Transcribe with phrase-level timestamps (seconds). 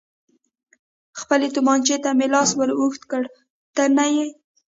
[1.19, 3.23] خپلې تومانچې ته مې لاس ور اوږد کړ،
[3.75, 4.27] ته نه یې.